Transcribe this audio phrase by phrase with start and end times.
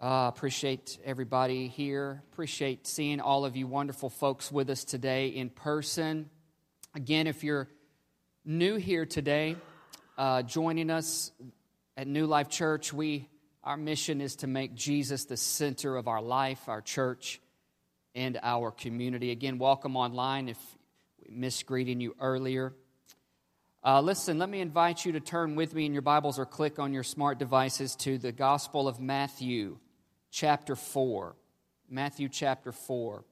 [0.00, 2.22] Uh, appreciate everybody here.
[2.32, 6.30] Appreciate seeing all of you wonderful folks with us today in person.
[6.94, 7.68] Again, if you're
[8.42, 9.56] new here today,
[10.16, 11.32] uh, joining us
[11.98, 13.28] at New Life Church, we
[13.62, 17.38] our mission is to make Jesus the center of our life, our church,
[18.14, 19.32] and our community.
[19.32, 20.48] Again, welcome online.
[20.48, 20.58] If
[21.22, 22.72] we missed greeting you earlier.
[23.84, 26.78] Uh, listen, let me invite you to turn with me in your Bibles or click
[26.78, 29.76] on your smart devices to the Gospel of Matthew
[30.30, 31.34] chapter 4.
[31.88, 33.24] Matthew chapter 4.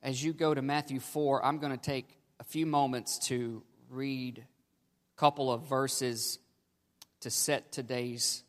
[0.00, 4.38] As you go to Matthew 4, I'm going to take a few moments to read
[4.38, 6.38] a couple of verses
[7.20, 8.44] to set today's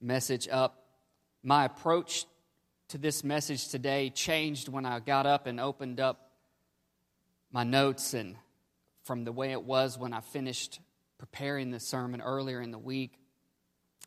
[0.00, 0.86] message up.
[1.42, 2.24] My approach
[2.88, 6.25] to this message today changed when I got up and opened up
[7.52, 8.36] my notes and
[9.04, 10.80] from the way it was when I finished
[11.18, 13.18] preparing the sermon earlier in the week.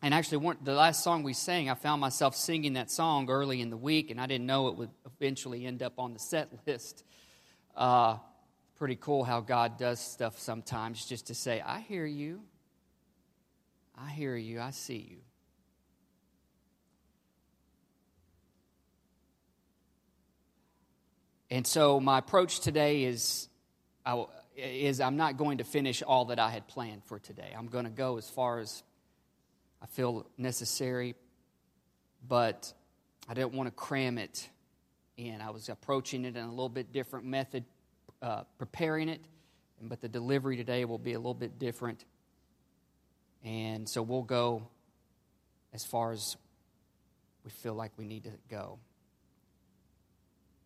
[0.02, 3.69] And actually, the last song we sang, I found myself singing that song early in
[3.69, 7.03] the week, and I didn't know it would eventually end up on the set list.
[7.75, 8.17] Uh,
[8.77, 12.42] pretty cool how God does stuff sometimes just to say, I hear you.
[13.97, 14.61] I hear you.
[14.61, 15.17] I see you.
[21.52, 23.47] And so my approach today is,
[24.05, 27.53] I, is I'm not going to finish all that I had planned for today.
[27.58, 28.83] I'm going to go as far as
[29.81, 31.16] I feel necessary,
[32.27, 32.72] but
[33.27, 34.47] I didn't want to cram it
[35.17, 35.42] in.
[35.42, 37.66] I was approaching it in a little bit different method,
[38.22, 39.22] uh, preparing it,
[39.81, 42.05] but the delivery today will be a little bit different.
[43.44, 44.67] And so we'll go
[45.73, 46.36] as far as
[47.44, 48.80] we feel like we need to go.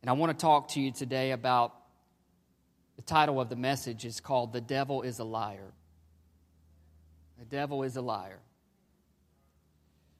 [0.03, 1.73] And I want to talk to you today about
[2.97, 5.71] the title of the message is called The Devil is a Liar.
[7.39, 8.39] The Devil is a Liar.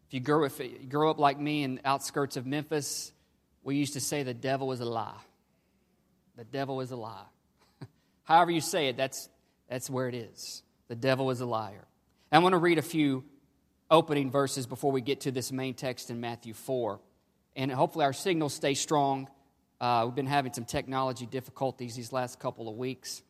[0.08, 3.12] If you grew, if you grew up like me in the outskirts of Memphis,
[3.62, 5.20] we used to say the devil is a lie.
[6.38, 7.26] The devil is a lie.
[8.24, 9.28] However you say it, that's,
[9.70, 10.64] that's where it is.
[10.88, 11.84] The devil is a liar.
[12.32, 13.26] I want to read a few
[13.92, 17.02] opening verses before we get to this main text in Matthew 4.
[17.58, 19.28] And hopefully our signal stays strong
[19.84, 23.22] uh, we've been having some technology difficulties these last couple of weeks.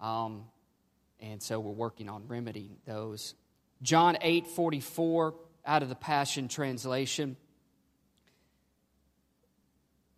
[0.00, 0.46] Um,
[1.20, 3.34] and so we're working on remedying those.
[3.82, 5.34] John 8 44
[5.66, 7.36] out of the Passion Translation.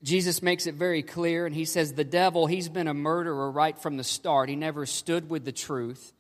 [0.04, 3.77] Jesus makes it very clear, and he says, The devil, he's been a murderer right
[3.77, 4.48] from the start.
[4.48, 6.12] He never stood with the truth,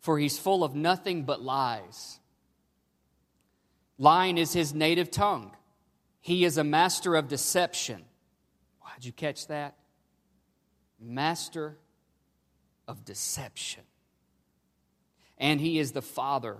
[0.00, 2.18] for he's full of nothing but lies.
[3.96, 5.52] Lying is his native tongue.
[6.20, 8.06] He is a master of deception.
[8.96, 9.76] Did you catch that?
[11.00, 11.76] Master
[12.86, 13.82] of deception.
[15.38, 16.56] And he is the father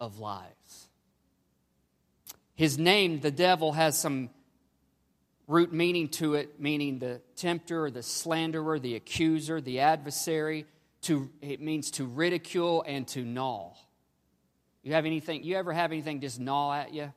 [0.00, 0.88] of lies.
[2.54, 4.30] His name, the devil, has some
[5.46, 10.66] root meaning to it, meaning the tempter, the slanderer, the accuser, the adversary.
[11.02, 13.74] To, it means to ridicule and to gnaw.
[14.82, 17.12] You have anything, you ever have anything just gnaw at you?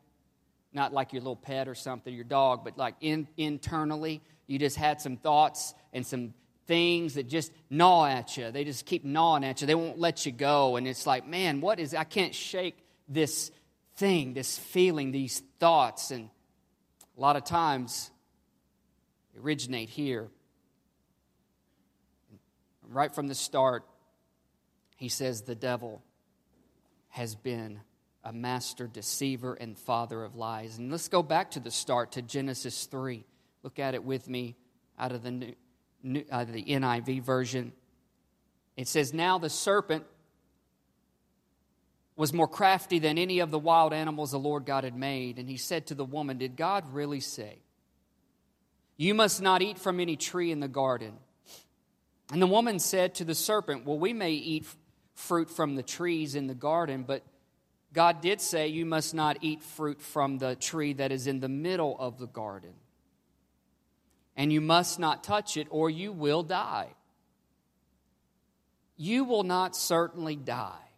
[0.74, 4.78] Not like your little pet or something, your dog, but like in, internally, you just
[4.78, 6.34] had some thoughts and some
[6.68, 8.52] things that just gnaw at you.
[8.52, 9.68] They just keep gnawing at you.
[9.68, 10.78] They won't let you go.
[10.78, 12.78] And it's like, man, what is, I can't shake
[13.10, 13.52] this
[13.98, 16.12] thing, this feeling, these thoughts.
[16.12, 16.30] And
[17.18, 18.10] a lot of times,
[19.34, 20.30] they originate here.
[22.88, 23.86] Right from the start,
[24.98, 26.02] he says the devil
[27.10, 27.80] has been
[28.24, 30.78] a master deceiver and father of lies.
[30.78, 33.26] And let's go back to the start to Genesis 3.
[33.64, 34.56] Look at it with me
[35.00, 35.54] out of the, new,
[36.04, 37.74] new, out of the NIV version.
[38.78, 40.06] It says, Now the serpent
[42.16, 45.40] was more crafty than any of the wild animals the Lord God had made.
[45.40, 47.60] And he said to the woman, Did God really say,
[48.98, 51.14] You must not eat from any tree in the garden?
[52.32, 54.66] And the woman said to the serpent, Well, we may eat
[55.16, 57.24] fruit from the trees in the garden, but
[57.94, 61.50] God did say, You must not eat fruit from the tree that is in the
[61.50, 62.74] middle of the garden.
[64.36, 66.88] And you must not touch it, or you will die.
[68.96, 70.90] You will not certainly die,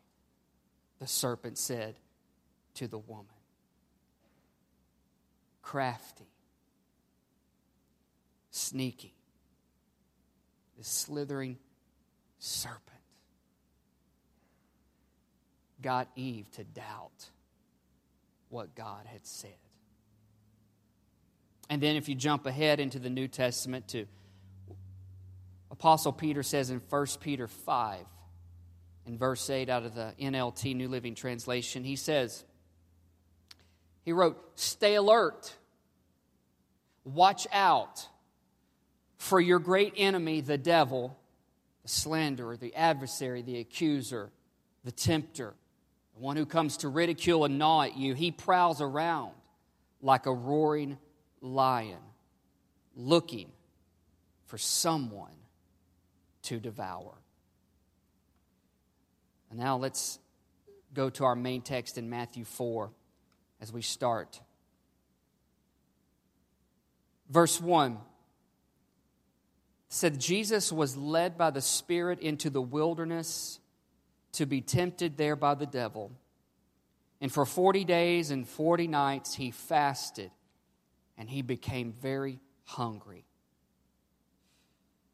[1.00, 1.96] the serpent said
[2.76, 3.26] to the woman.
[5.62, 6.28] Crafty,
[8.52, 9.16] sneaky,
[10.78, 11.58] the slithering
[12.38, 12.93] serpent
[15.84, 17.30] got Eve to doubt
[18.50, 19.52] what God had said.
[21.70, 24.06] And then, if you jump ahead into the New Testament to
[25.72, 28.06] Apostle Peter says in 1 Peter 5,
[29.08, 32.46] in verse 8 out of the NLT New Living Translation, he says,
[34.04, 35.56] he wrote, Stay alert,
[37.04, 38.08] watch out,
[39.18, 41.18] for your great enemy, the devil,
[41.82, 44.30] the slanderer, the adversary, the accuser,
[44.84, 45.56] the tempter,
[46.16, 49.34] the one who comes to ridicule and gnaw at you, he prowls around
[50.02, 50.98] like a roaring
[51.42, 52.00] lion,
[52.96, 53.52] looking
[54.46, 55.32] for someone
[56.44, 57.14] to devour.
[59.50, 60.20] And now let's
[60.94, 62.92] go to our main text in Matthew 4
[63.62, 64.40] as we start.
[67.30, 67.98] Verse 1
[69.90, 73.60] said Jesus was led by the Spirit into the wilderness
[74.34, 76.12] to be tempted there by the devil.
[77.22, 80.32] And for 40 days and 40 nights he fasted
[81.18, 83.26] and he became very hungry.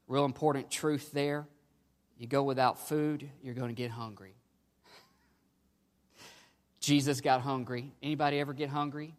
[0.07, 1.47] Real important truth there.
[2.17, 4.33] You go without food, you're going to get hungry.
[6.79, 7.93] Jesus got hungry.
[8.01, 9.13] Anybody ever get hungry?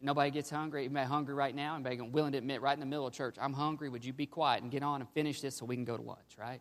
[0.00, 0.84] Nobody gets hungry.
[0.84, 1.74] Anybody hungry right now?
[1.74, 3.88] Anybody willing to admit right in the middle of church, I'm hungry.
[3.88, 6.02] Would you be quiet and get on and finish this so we can go to
[6.02, 6.60] lunch, right?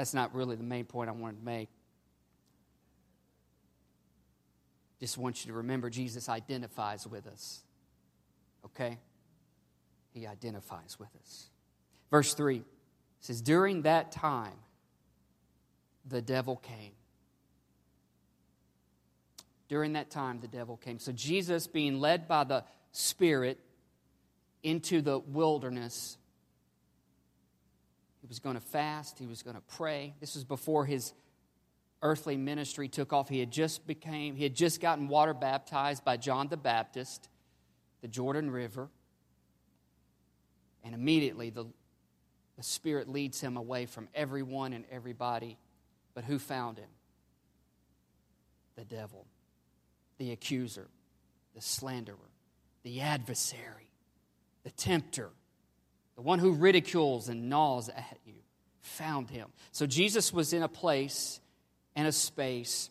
[0.00, 1.68] That's not really the main point I wanted to make.
[4.98, 7.60] Just want you to remember Jesus identifies with us.
[8.64, 8.96] Okay?
[10.14, 11.50] He identifies with us.
[12.10, 12.62] Verse 3
[13.20, 14.56] says, During that time,
[16.06, 16.92] the devil came
[19.68, 20.98] during that time, the devil came.
[20.98, 23.60] So, Jesus, being led by the Spirit
[24.62, 26.16] into the wilderness,
[28.20, 30.14] he was going to fast, he was going to pray.
[30.20, 31.12] This was before his
[32.02, 33.28] earthly ministry took off.
[33.28, 37.28] He had just became, he had just gotten water baptized by John the Baptist,
[38.00, 38.88] the Jordan River.
[40.82, 41.66] And immediately the,
[42.56, 45.58] the Spirit leads him away from everyone and everybody.
[46.14, 46.88] But who found him?
[48.76, 49.26] The devil
[50.20, 50.86] the accuser,
[51.54, 52.18] the slanderer,
[52.82, 53.90] the adversary,
[54.64, 55.30] the tempter,
[56.20, 58.34] the one who ridicules and gnaws at you,
[58.82, 59.48] found him.
[59.72, 61.40] So Jesus was in a place
[61.96, 62.90] and a space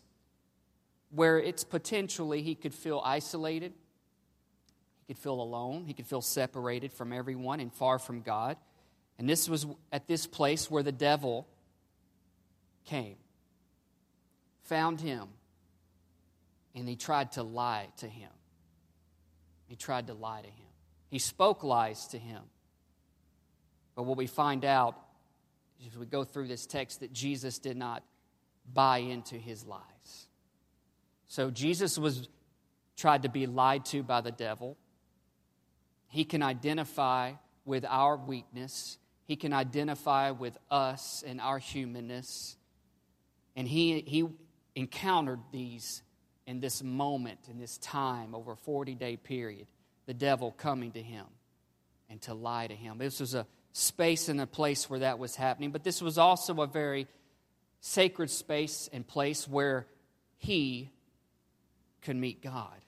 [1.10, 3.72] where it's potentially he could feel isolated,
[5.06, 8.56] he could feel alone, he could feel separated from everyone and far from God.
[9.16, 11.46] And this was at this place where the devil
[12.84, 13.14] came,
[14.64, 15.28] found him,
[16.74, 18.30] and he tried to lie to him.
[19.68, 20.66] He tried to lie to him.
[21.10, 22.42] He spoke lies to him.
[24.00, 24.96] But what we find out
[25.86, 28.02] as we go through this text that Jesus did not
[28.72, 30.26] buy into his lies.
[31.26, 32.26] So Jesus was
[32.96, 34.78] tried to be lied to by the devil.
[36.08, 37.32] He can identify
[37.66, 38.96] with our weakness.
[39.26, 42.56] He can identify with us and our humanness.
[43.54, 44.26] And he, he
[44.74, 46.02] encountered these
[46.46, 49.66] in this moment, in this time, over a 40 day period,
[50.06, 51.26] the devil coming to him
[52.08, 52.96] and to lie to him.
[52.96, 56.60] This was a space and a place where that was happening, but this was also
[56.60, 57.06] a very
[57.80, 59.86] sacred space and place where
[60.36, 60.90] he
[62.02, 62.80] could meet God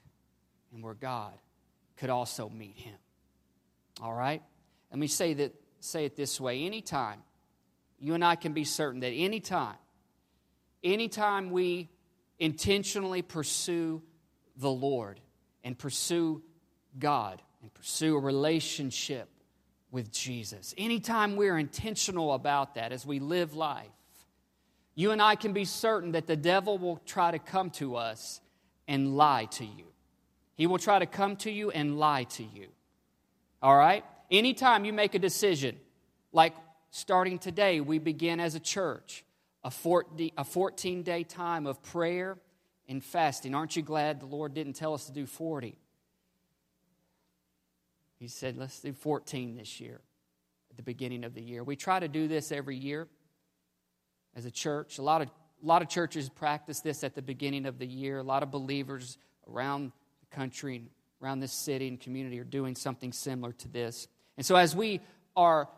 [0.72, 1.32] and where God
[1.96, 2.94] could also meet him.
[4.02, 4.42] All right?
[4.90, 6.64] Let me say that say it this way.
[6.64, 7.22] Anytime
[7.98, 9.76] you and I can be certain that anytime,
[10.82, 11.88] anytime we
[12.38, 14.02] intentionally pursue
[14.56, 15.20] the Lord
[15.62, 16.42] and pursue
[16.98, 19.28] God and pursue a relationship
[19.92, 20.74] with Jesus.
[20.76, 23.86] Anytime we're intentional about that as we live life,
[24.94, 28.40] you and I can be certain that the devil will try to come to us
[28.88, 29.84] and lie to you.
[30.56, 32.68] He will try to come to you and lie to you.
[33.62, 34.04] All right?
[34.30, 35.78] Anytime you make a decision,
[36.32, 36.54] like
[36.90, 39.24] starting today, we begin as a church
[39.64, 42.38] a 14 day time of prayer
[42.88, 43.54] and fasting.
[43.54, 45.76] Aren't you glad the Lord didn't tell us to do 40?
[48.22, 50.00] He said, let's do 14 this year
[50.70, 51.64] at the beginning of the year.
[51.64, 53.08] We try to do this every year
[54.36, 54.98] as a church.
[54.98, 58.18] A lot of, a lot of churches practice this at the beginning of the year.
[58.18, 59.18] A lot of believers
[59.50, 60.88] around the country and
[61.20, 64.06] around this city and community are doing something similar to this.
[64.36, 65.00] And so as we
[65.34, 65.68] are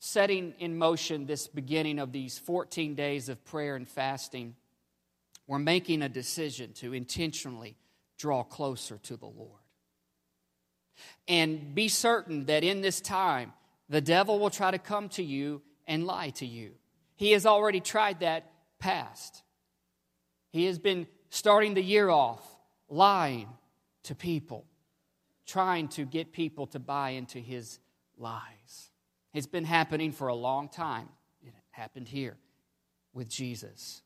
[0.00, 4.56] setting in motion this beginning of these 14 days of prayer and fasting,
[5.46, 7.76] we're making a decision to intentionally
[8.18, 9.61] draw closer to the Lord.
[11.28, 13.52] And be certain that in this time,
[13.88, 16.72] the devil will try to come to you and lie to you.
[17.16, 19.42] He has already tried that past.
[20.50, 22.42] He has been starting the year off
[22.88, 23.48] lying
[24.04, 24.66] to people,
[25.46, 27.78] trying to get people to buy into his
[28.18, 28.90] lies.
[29.32, 31.08] It's been happening for a long time.
[31.42, 32.36] It happened here
[33.14, 34.02] with Jesus.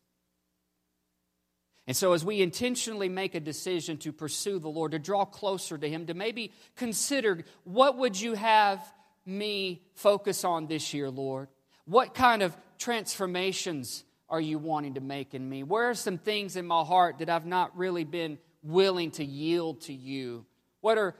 [1.86, 5.78] And so, as we intentionally make a decision to pursue the Lord, to draw closer
[5.78, 8.80] to Him, to maybe consider what would you have
[9.24, 11.48] me focus on this year, Lord?
[11.84, 15.62] What kind of transformations are you wanting to make in me?
[15.62, 19.82] Where are some things in my heart that I've not really been willing to yield
[19.82, 20.44] to you?
[20.80, 21.14] What are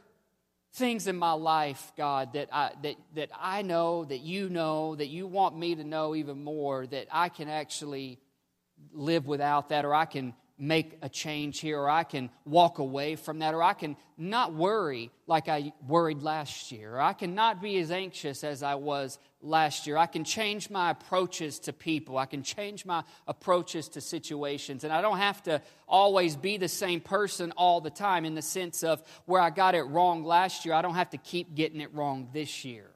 [0.75, 5.07] things in my life, God, that I, that, that I know, that you know, that
[5.07, 8.19] you want me to know even more, that I can actually
[8.93, 13.17] live without that, or I can make a change here, or I can walk away
[13.17, 17.35] from that, or I can not worry like I worried last year, or I can
[17.35, 19.99] not be as anxious as I was last year.
[19.99, 24.93] I can change my approaches to people, I can change my approaches to situations, and
[24.93, 28.83] I don't have to always be the same person all the time in the sense
[28.83, 31.93] of where I got it wrong last year, I don't have to keep getting it
[31.95, 32.91] wrong this year.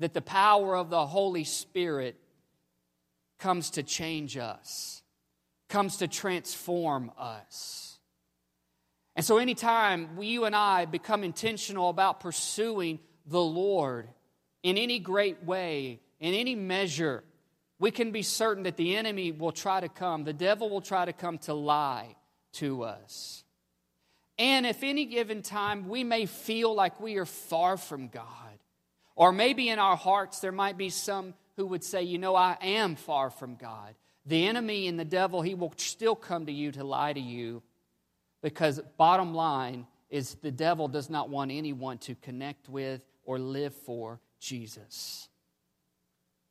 [0.00, 2.16] That the power of the Holy Spirit
[3.38, 5.03] comes to change us
[5.74, 7.98] comes to transform us.
[9.16, 14.08] And so, anytime you and I become intentional about pursuing the Lord
[14.62, 17.24] in any great way, in any measure,
[17.80, 21.06] we can be certain that the enemy will try to come, the devil will try
[21.06, 22.14] to come to lie
[22.52, 23.42] to us.
[24.38, 28.58] And if any given time we may feel like we are far from God,
[29.16, 32.58] or maybe in our hearts there might be some who would say, You know, I
[32.62, 33.96] am far from God.
[34.26, 37.62] The enemy and the devil, he will still come to you to lie to you
[38.42, 43.74] because, bottom line, is the devil does not want anyone to connect with or live
[43.74, 45.28] for Jesus.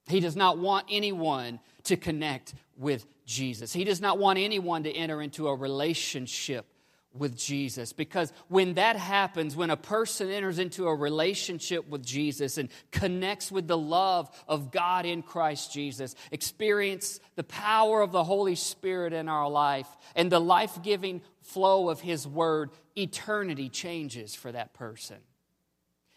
[0.07, 3.71] He does not want anyone to connect with Jesus.
[3.71, 6.65] He does not want anyone to enter into a relationship
[7.13, 7.93] with Jesus.
[7.93, 13.51] Because when that happens, when a person enters into a relationship with Jesus and connects
[13.51, 19.13] with the love of God in Christ Jesus, experience the power of the Holy Spirit
[19.13, 24.73] in our life and the life giving flow of His Word, eternity changes for that
[24.73, 25.17] person.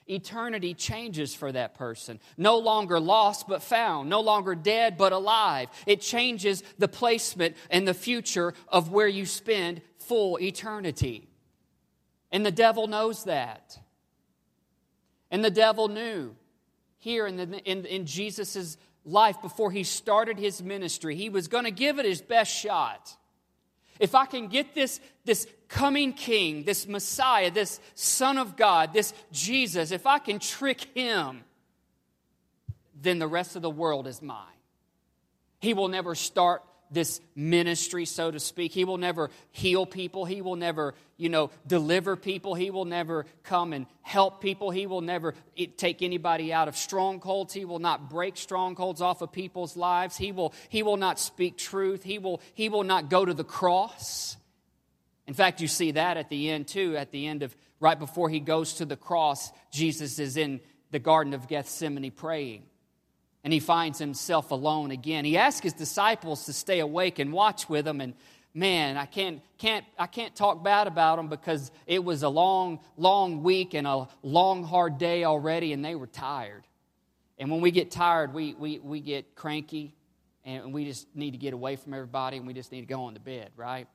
[0.08, 2.20] Eternity changes for that person.
[2.36, 5.68] No longer lost but found, no longer dead but alive.
[5.86, 11.28] It changes the placement and the future of where you spend full eternity.
[12.30, 13.78] And the devil knows that.
[15.30, 16.36] And the devil knew
[16.98, 21.64] here in, the, in, in Jesus' life before he started his ministry, he was going
[21.64, 23.16] to give it his best shot.
[23.98, 29.12] If I can get this, this coming king, this Messiah, this Son of God, this
[29.32, 31.44] Jesus, if I can trick him,
[33.00, 34.46] then the rest of the world is mine.
[35.60, 38.72] He will never start this ministry, so to speak.
[38.72, 40.24] He will never heal people.
[40.24, 42.54] He will never, you know, deliver people.
[42.54, 44.70] He will never come and help people.
[44.70, 45.34] He will never
[45.76, 47.52] take anybody out of strongholds.
[47.52, 50.16] He will not break strongholds off of people's lives.
[50.16, 52.02] He will, he will not speak truth.
[52.02, 54.36] He will, he will not go to the cross.
[55.26, 56.96] In fact, you see that at the end, too.
[56.96, 60.60] At the end of, right before he goes to the cross, Jesus is in
[60.92, 62.62] the Garden of Gethsemane praying
[63.46, 65.24] and he finds himself alone again.
[65.24, 68.00] He asks his disciples to stay awake and watch with him.
[68.00, 68.14] And
[68.54, 72.80] man, I can't, can't, I can't talk bad about them because it was a long,
[72.96, 76.64] long week and a long, hard day already, and they were tired.
[77.38, 79.94] And when we get tired, we, we, we get cranky
[80.44, 83.02] and we just need to get away from everybody and we just need to go
[83.04, 83.86] on to bed, right?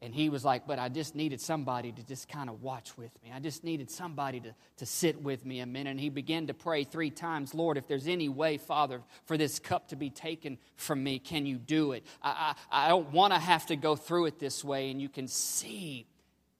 [0.00, 3.10] And he was like, But I just needed somebody to just kind of watch with
[3.22, 3.32] me.
[3.34, 5.90] I just needed somebody to, to sit with me a minute.
[5.90, 9.58] And he began to pray three times Lord, if there's any way, Father, for this
[9.58, 12.06] cup to be taken from me, can you do it?
[12.22, 14.90] I, I, I don't want to have to go through it this way.
[14.90, 16.06] And you can see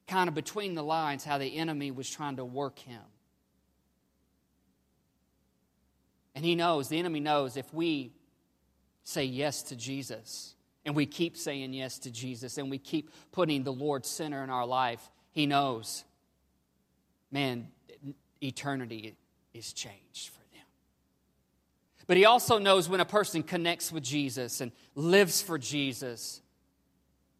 [0.08, 3.02] kind of between the lines how the enemy was trying to work him.
[6.34, 8.12] And he knows, the enemy knows, if we
[9.04, 10.54] say yes to Jesus,
[10.88, 14.48] and we keep saying yes to Jesus and we keep putting the Lord center in
[14.48, 16.02] our life, He knows,
[17.30, 17.68] man,
[18.42, 19.14] eternity
[19.52, 20.64] is changed for them.
[22.06, 26.40] But He also knows when a person connects with Jesus and lives for Jesus,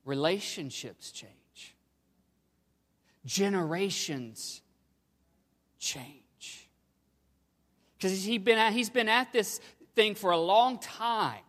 [0.04, 1.74] relationships change,
[3.24, 4.60] generations
[5.78, 6.68] change.
[7.96, 9.58] Because he's been, at, he's been at this
[9.94, 11.40] thing for a long time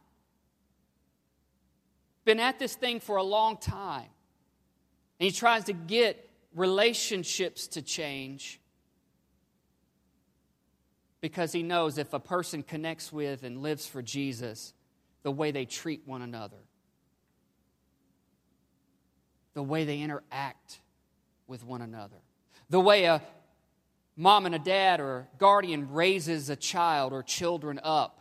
[2.25, 4.07] been at this thing for a long time.
[5.19, 8.59] And he tries to get relationships to change
[11.21, 14.73] because he knows if a person connects with and lives for Jesus,
[15.23, 16.57] the way they treat one another,
[19.53, 20.79] the way they interact
[21.47, 22.15] with one another,
[22.69, 23.21] the way a
[24.15, 28.19] mom and a dad or guardian raises a child or children up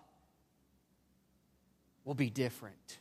[2.04, 2.98] will be different.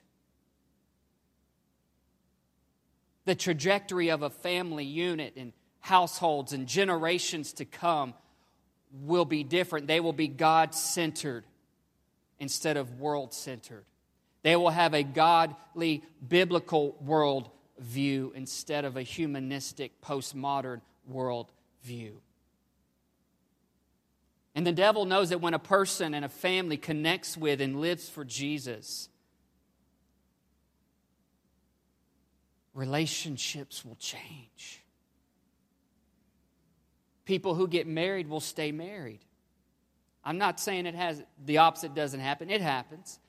[3.27, 8.13] The trajectory of a family unit and households and generations to come
[9.03, 9.88] will be different.
[9.88, 11.43] They will be God centered
[12.39, 13.84] instead of world centered.
[14.43, 21.51] They will have a godly, biblical world view instead of a humanistic, postmodern world
[21.84, 22.22] view.
[24.55, 28.07] And the devil knows that when a person and a family connects with and lives
[28.07, 29.10] for Jesus,
[32.77, 34.84] relationships will change.
[37.25, 39.19] People who get married will stay married.
[40.24, 42.51] I'm not saying it has the opposite doesn't happen.
[42.51, 43.19] It happens.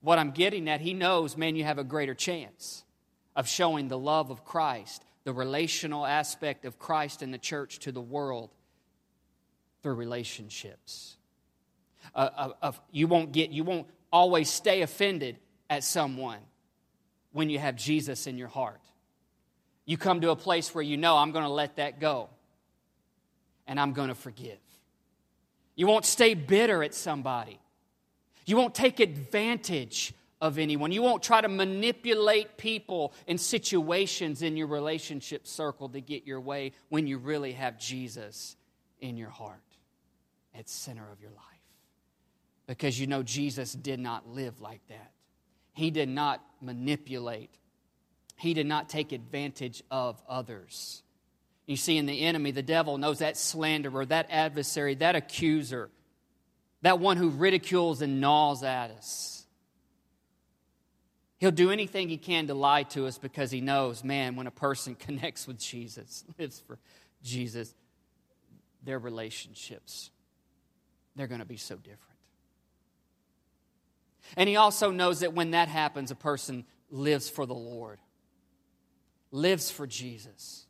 [0.00, 2.82] What I'm getting at, he knows, man, you have a greater chance
[3.36, 7.92] of showing the love of Christ, the relational aspect of Christ and the church to
[7.92, 8.50] the world
[9.84, 11.16] through relationships.
[12.12, 15.38] Uh, uh, uh, you won't get, you won't always stay offended
[15.68, 16.40] at someone
[17.32, 18.80] when you have Jesus in your heart.
[19.84, 22.28] You come to a place where you know, I'm going to let that go
[23.66, 24.58] and I'm going to forgive.
[25.76, 27.58] You won't stay bitter at somebody.
[28.46, 30.92] You won't take advantage of anyone.
[30.92, 36.40] You won't try to manipulate people and situations in your relationship circle to get your
[36.40, 38.56] way when you really have Jesus
[39.00, 39.60] in your heart
[40.54, 41.40] at center of your life.
[42.66, 45.12] Because you know Jesus did not live like that.
[45.72, 47.50] He did not manipulate.
[48.36, 51.02] He did not take advantage of others.
[51.66, 55.90] You see, in the enemy, the devil knows that slanderer, that adversary, that accuser,
[56.82, 59.46] that one who ridicules and gnaws at us.
[61.38, 64.50] He'll do anything he can to lie to us because he knows, man, when a
[64.50, 66.78] person connects with Jesus, lives for
[67.22, 67.74] Jesus,
[68.82, 70.10] their relationships,
[71.16, 72.09] they're going to be so different.
[74.36, 77.98] And he also knows that when that happens, a person lives for the Lord,
[79.30, 80.66] lives for Jesus,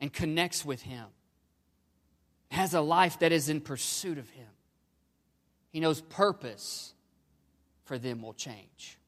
[0.00, 1.06] and connects with him,
[2.50, 4.46] has a life that is in pursuit of him.
[5.70, 6.94] He knows purpose
[7.84, 8.98] for them will change.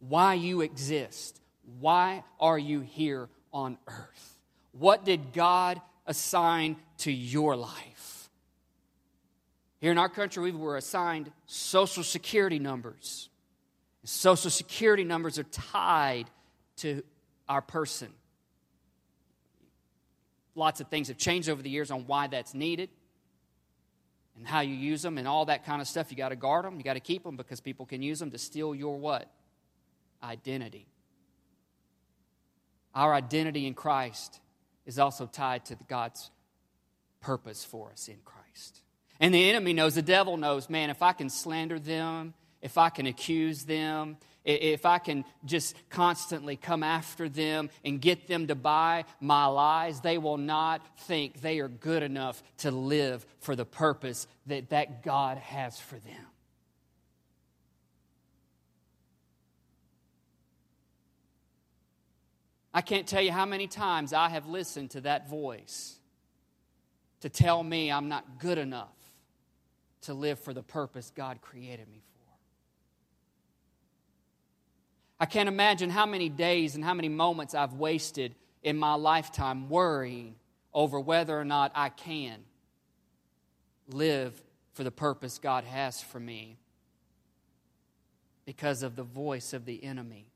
[0.00, 1.40] Why you exist.
[1.78, 4.38] Why are you here on earth?
[4.72, 8.19] What did God assign to your life?
[9.80, 13.30] Here in our country, we were assigned social security numbers.
[14.04, 16.26] Social security numbers are tied
[16.78, 17.02] to
[17.48, 18.08] our person.
[20.54, 22.90] Lots of things have changed over the years on why that's needed
[24.36, 26.10] and how you use them and all that kind of stuff.
[26.10, 28.30] You got to guard them, you got to keep them because people can use them
[28.30, 29.30] to steal your what?
[30.22, 30.86] Identity.
[32.94, 34.40] Our identity in Christ
[34.84, 36.30] is also tied to God's
[37.20, 38.82] purpose for us in Christ.
[39.20, 42.88] And the enemy knows, the devil knows, man, if I can slander them, if I
[42.88, 48.54] can accuse them, if I can just constantly come after them and get them to
[48.54, 53.66] buy my lies, they will not think they are good enough to live for the
[53.66, 56.26] purpose that, that God has for them.
[62.72, 65.98] I can't tell you how many times I have listened to that voice
[67.20, 68.99] to tell me I'm not good enough
[70.02, 72.20] to live for the purpose God created me for.
[75.20, 79.68] I can't imagine how many days and how many moments I've wasted in my lifetime
[79.68, 80.34] worrying
[80.72, 82.38] over whether or not I can
[83.88, 84.40] live
[84.72, 86.56] for the purpose God has for me
[88.44, 90.26] because of the voice of the enemy,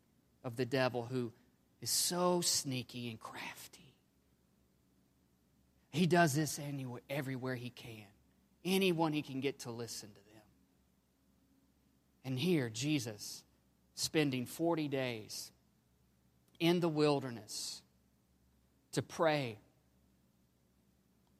[0.45, 1.33] of the devil, who
[1.81, 3.95] is so sneaky and crafty.
[5.91, 8.07] He does this anywhere, everywhere he can,
[8.65, 10.43] anyone he can get to listen to them.
[12.25, 13.45] And here, Jesus
[13.95, 15.53] spending 40 days
[16.59, 17.83] in the wilderness
[18.93, 19.59] to pray,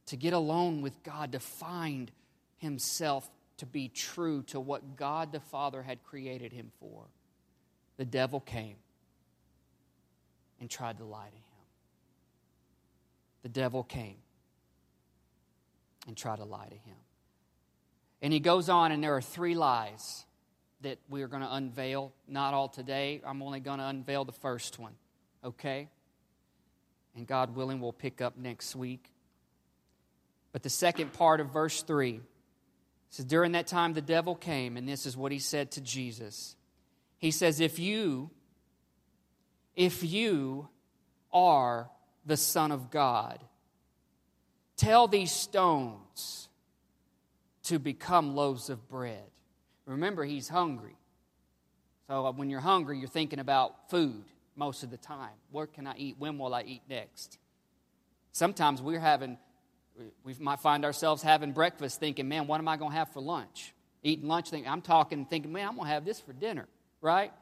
[0.07, 2.11] to get alone with God, to find
[2.59, 7.05] himself to be true to what God the Father had created him for.
[7.97, 8.77] The devil came
[10.61, 11.43] and tried to lie to him.
[13.43, 14.17] The devil came
[16.07, 16.97] and tried to lie to him.
[18.25, 20.25] And he goes on, and there are three lies
[20.81, 22.13] that we are going to unveil.
[22.27, 23.21] Not all today.
[23.25, 24.95] I'm only going to unveil the first one.
[25.45, 25.89] Okay?
[27.15, 29.13] And God willing, we'll pick up next week.
[30.53, 32.21] But the second part of verse 3
[33.11, 36.57] says, During that time the devil came, and this is what he said to Jesus.
[37.19, 38.31] He says, If you,
[39.77, 40.69] if you
[41.33, 41.91] are
[42.25, 43.39] the Son of God,
[44.77, 46.49] Tell these stones
[47.65, 49.25] to become loaves of bread.
[49.87, 50.97] Remember, he's hungry.
[52.09, 54.25] So uh, when you're hungry, you're thinking about food
[54.57, 55.33] most of the time.
[55.51, 56.17] Where can I eat?
[56.19, 57.39] When will I eat next?
[58.33, 59.39] Sometimes we're having,
[60.25, 63.21] we might find ourselves having breakfast thinking, man, what am I going to have for
[63.21, 63.73] lunch?
[64.03, 66.67] Eating lunch, thinking, I'm talking, thinking, man, I'm going to have this for dinner,
[67.01, 67.33] right?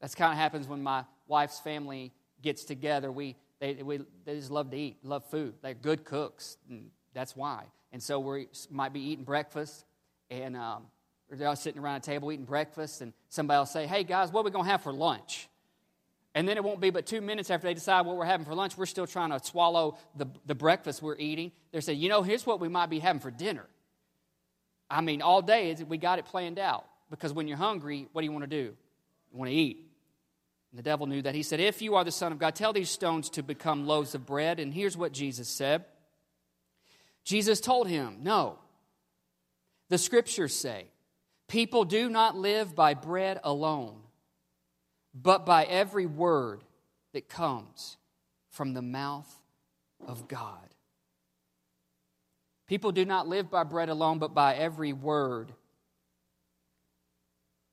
[0.00, 3.12] That's kind of happens when my wife's family gets together.
[3.12, 5.54] We, they, we, they just love to eat, love food.
[5.62, 7.64] They're good cooks, and that's why.
[7.92, 9.84] And so we might be eating breakfast,
[10.30, 10.84] and um,
[11.30, 14.40] they're all sitting around a table eating breakfast, and somebody will say, Hey, guys, what
[14.40, 15.48] are we going to have for lunch?
[16.34, 18.54] And then it won't be but two minutes after they decide what we're having for
[18.54, 18.78] lunch.
[18.78, 21.52] We're still trying to swallow the, the breakfast we're eating.
[21.70, 23.66] They're saying, You know, here's what we might be having for dinner.
[24.88, 26.86] I mean, all day we got it planned out.
[27.10, 28.74] Because when you're hungry, what do you want to do?
[29.32, 29.86] You want to eat.
[30.70, 31.34] And the devil knew that.
[31.34, 34.14] He said, If you are the Son of God, tell these stones to become loaves
[34.14, 34.58] of bread.
[34.58, 35.84] And here's what Jesus said
[37.24, 38.58] Jesus told him, No.
[39.88, 40.86] The scriptures say,
[41.48, 44.00] People do not live by bread alone,
[45.14, 46.64] but by every word
[47.12, 47.96] that comes
[48.50, 49.30] from the mouth
[50.06, 50.74] of God.
[52.66, 55.52] People do not live by bread alone, but by every word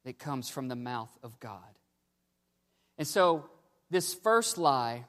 [0.03, 1.59] that comes from the mouth of God.
[2.97, 3.49] And so,
[3.89, 5.05] this first lie,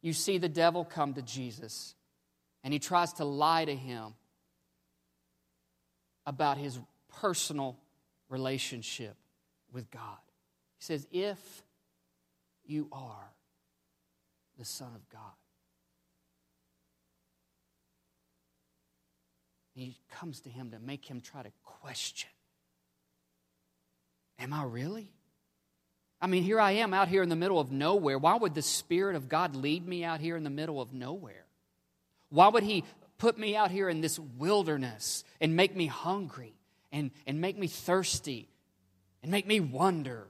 [0.00, 1.94] you see the devil come to Jesus,
[2.64, 4.14] and he tries to lie to him
[6.26, 6.78] about his
[7.20, 7.76] personal
[8.28, 9.16] relationship
[9.72, 10.18] with God.
[10.78, 11.38] He says, If
[12.64, 13.32] you are
[14.58, 15.20] the Son of God.
[19.74, 22.30] He comes to him to make him try to question
[24.38, 25.12] Am I really?
[26.20, 28.18] I mean, here I am out here in the middle of nowhere.
[28.18, 31.41] Why would the Spirit of God lead me out here in the middle of nowhere?
[32.32, 32.82] Why would He
[33.18, 36.54] put me out here in this wilderness and make me hungry
[36.90, 38.48] and, and make me thirsty
[39.22, 40.28] and make me wonder?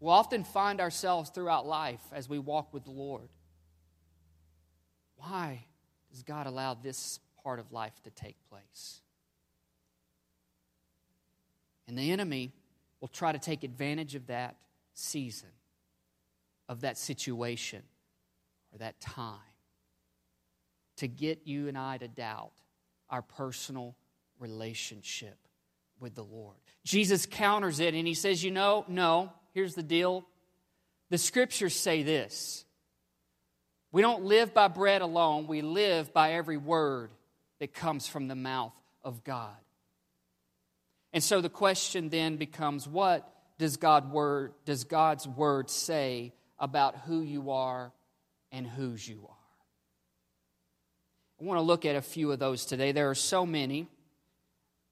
[0.00, 3.28] We'll often find ourselves throughout life as we walk with the Lord.
[5.16, 5.66] Why
[6.10, 9.02] does God allow this part of life to take place?
[11.86, 12.52] And the enemy
[13.02, 14.56] will try to take advantage of that
[14.94, 15.50] season,
[16.70, 17.82] of that situation,
[18.72, 19.38] or that time
[20.96, 22.52] to get you and I to doubt
[23.10, 23.96] our personal
[24.38, 25.36] relationship
[26.00, 26.56] with the Lord.
[26.84, 30.26] Jesus counters it and he says, You know, no, here's the deal.
[31.10, 32.64] The scriptures say this
[33.90, 37.10] we don't live by bread alone, we live by every word
[37.58, 39.56] that comes from the mouth of God.
[41.12, 46.96] And so the question then becomes what does, God word, does God's word say about
[47.06, 47.92] who you are
[48.52, 49.34] and whose you are?
[51.40, 52.92] I want to look at a few of those today.
[52.92, 53.86] There are so many.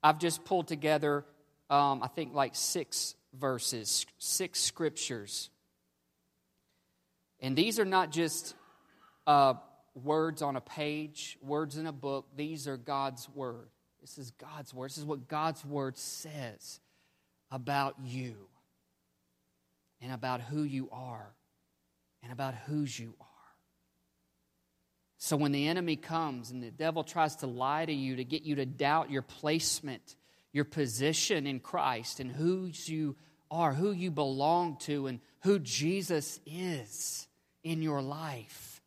[0.01, 1.25] I've just pulled together,
[1.69, 5.49] um, I think, like six verses, six scriptures.
[7.39, 8.55] And these are not just
[9.25, 9.55] uh,
[9.93, 12.27] words on a page, words in a book.
[12.35, 13.67] These are God's word.
[13.99, 14.89] This is God's word.
[14.89, 16.79] This is what God's word says
[17.51, 18.35] about you
[20.01, 21.33] and about who you are
[22.23, 23.27] and about whose you are.
[25.17, 28.43] So when the enemy comes and the devil tries to lie to you to get
[28.43, 30.15] you to doubt your placement,
[30.53, 33.15] your position in Christ and who you
[33.49, 37.27] are, who you belong to, and who Jesus is
[37.63, 38.81] in your life.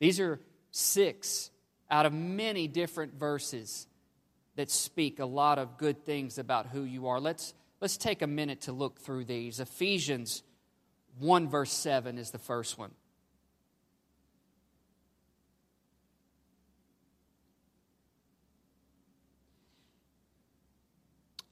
[0.00, 0.40] These are
[0.72, 1.50] six
[1.90, 3.86] out of many different verses
[4.56, 7.20] that speak a lot of good things about who you are.
[7.20, 9.60] Let's, let's take a minute to look through these.
[9.60, 10.42] Ephesians
[11.18, 12.90] 1, verse 7 is the first one.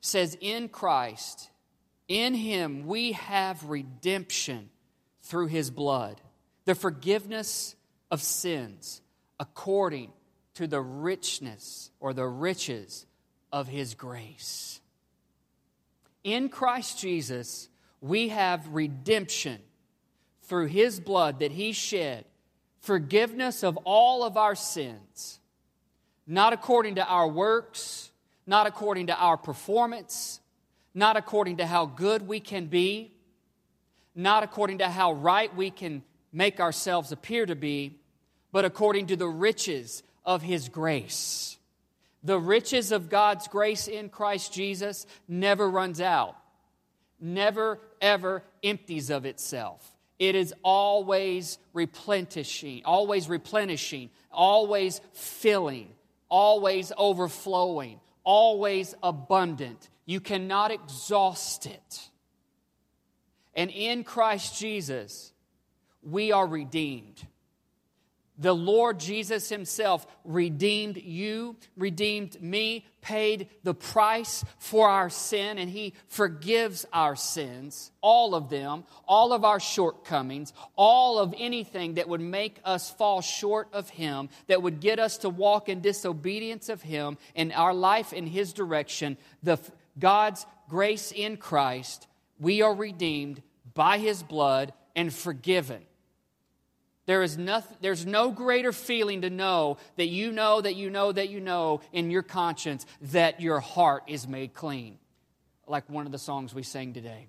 [0.04, 1.50] Says, In Christ,
[2.08, 4.68] in Him, we have redemption
[5.22, 6.20] through His blood,
[6.66, 7.74] the forgiveness
[8.10, 9.00] of sins
[9.40, 10.12] according
[10.54, 13.06] to the richness or the riches
[13.50, 14.80] of His grace.
[16.22, 17.68] In Christ Jesus,
[18.00, 19.58] we have redemption
[20.42, 22.26] through His blood that He shed,
[22.80, 25.40] forgiveness of all of our sins,
[26.26, 28.10] not according to our works,
[28.46, 30.40] not according to our performance,
[30.94, 33.12] not according to how good we can be,
[34.14, 36.02] not according to how right we can
[36.32, 37.98] make ourselves appear to be,
[38.52, 41.58] but according to the riches of His grace.
[42.22, 46.36] The riches of God's grace in Christ Jesus never runs out,
[47.20, 49.90] never, ever empties of itself.
[50.18, 55.90] It is always replenishing, always replenishing, always filling,
[56.28, 59.88] always overflowing, always abundant.
[60.06, 62.10] You cannot exhaust it.
[63.54, 65.32] And in Christ Jesus,
[66.02, 67.26] we are redeemed.
[68.36, 75.70] The Lord Jesus Himself redeemed you, redeemed me, paid the price for our sin, and
[75.70, 82.08] He forgives our sins, all of them, all of our shortcomings, all of anything that
[82.08, 86.68] would make us fall short of Him, that would get us to walk in disobedience
[86.68, 89.16] of Him and our life in His direction.
[89.44, 89.58] The,
[89.96, 92.08] God's grace in Christ,
[92.40, 93.42] we are redeemed
[93.74, 95.82] by His blood and forgiven.
[97.06, 101.12] There is nothing, there's no greater feeling to know that you know that you know
[101.12, 104.96] that you know in your conscience that your heart is made clean,
[105.66, 107.28] like one of the songs we sang today.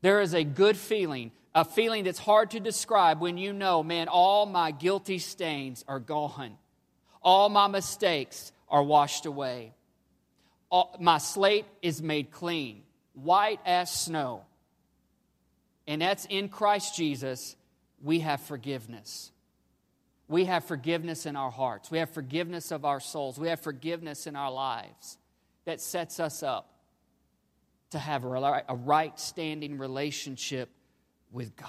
[0.00, 4.08] There is a good feeling, a feeling that's hard to describe when you know, man,
[4.08, 6.56] all my guilty stains are gone,
[7.22, 9.74] all my mistakes are washed away,
[10.70, 14.44] all, my slate is made clean, white as snow.
[15.86, 17.56] And that's in Christ Jesus
[18.06, 19.32] we have forgiveness.
[20.28, 21.90] We have forgiveness in our hearts.
[21.90, 23.36] We have forgiveness of our souls.
[23.36, 25.18] We have forgiveness in our lives
[25.64, 26.72] that sets us up
[27.90, 30.70] to have a right standing relationship
[31.32, 31.68] with God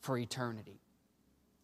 [0.00, 0.80] for eternity.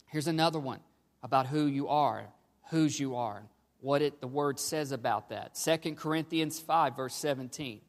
[0.07, 0.81] Here's another one
[1.23, 2.25] about who you are,
[2.71, 3.45] whose you are,
[3.81, 5.55] what it, the word says about that.
[5.55, 7.83] 2 Corinthians 5, verse 17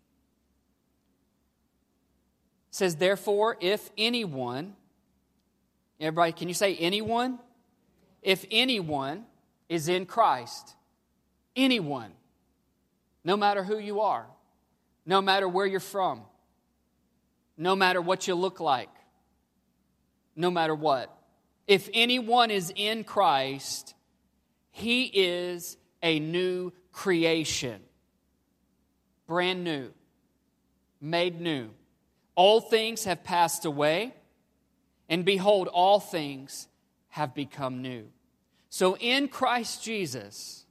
[2.70, 4.76] says, Therefore, if anyone
[6.00, 7.40] Everybody, can you say anyone?
[8.22, 9.26] If anyone
[9.70, 10.76] is in Christ,
[11.56, 12.12] anyone,
[13.24, 14.26] no matter who you are,
[15.06, 16.22] no matter where you're from,
[17.58, 18.90] no matter what you look like,
[20.36, 21.16] no matter what,
[21.68, 23.96] if anyone is in Christ,
[24.72, 27.82] he is a new creation.
[29.28, 29.92] Brand new,
[31.00, 31.70] made new.
[32.36, 34.14] All things have passed away
[35.10, 36.68] and behold, all things
[37.10, 38.08] have become new.
[38.70, 40.66] So in Christ Jesus,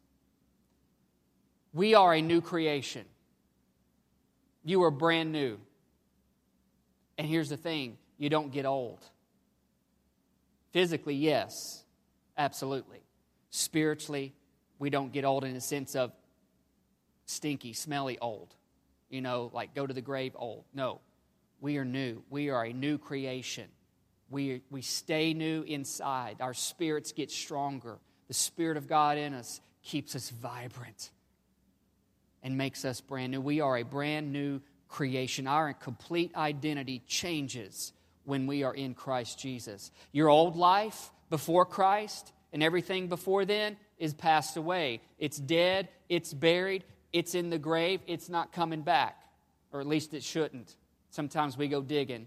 [1.72, 3.04] we are a new creation.
[4.64, 5.58] You are brand new.
[7.16, 9.00] And here's the thing you don't get old.
[10.72, 11.84] Physically, yes,
[12.36, 13.02] absolutely.
[13.50, 14.34] Spiritually,
[14.78, 16.12] we don't get old in the sense of
[17.26, 18.54] stinky, smelly old.
[19.08, 20.64] You know, like go to the grave old.
[20.74, 21.00] No,
[21.60, 22.22] we are new.
[22.30, 23.68] We are a new creation.
[24.30, 26.36] We, we stay new inside.
[26.40, 27.98] Our spirits get stronger.
[28.28, 31.10] The Spirit of God in us keeps us vibrant
[32.42, 33.40] and makes us brand new.
[33.40, 35.46] We are a brand new creation.
[35.46, 37.92] Our complete identity changes
[38.24, 39.90] when we are in Christ Jesus.
[40.12, 45.00] Your old life before Christ and everything before then is passed away.
[45.18, 49.22] It's dead, it's buried, it's in the grave, it's not coming back,
[49.72, 50.74] or at least it shouldn't.
[51.10, 52.26] Sometimes we go digging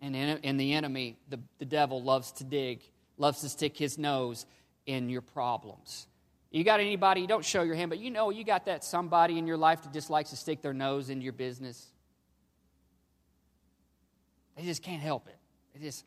[0.00, 2.82] and, and the enemy, the, the devil, loves to dig,
[3.16, 4.46] loves to stick his nose
[4.86, 6.06] in your problems.
[6.50, 9.38] You got anybody, you don't show your hand, but you know you got that somebody
[9.38, 11.86] in your life that just likes to stick their nose into your business.
[14.56, 15.36] They just can't help it.
[15.74, 16.04] They just